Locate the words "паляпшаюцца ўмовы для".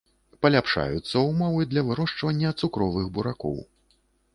0.45-1.85